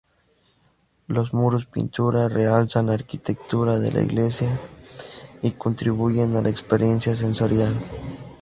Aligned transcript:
Los 1.05 1.31
muros-pintura 1.31 2.27
realzan 2.27 2.87
la 2.87 2.93
arquitectura 2.93 3.77
de 3.77 3.91
la 3.91 4.01
iglesia 4.01 4.59
y 5.43 5.51
contribuyen 5.51 6.35
a 6.35 6.41
la 6.41 6.49
experiencia 6.49 7.15
sensorial. 7.15 7.75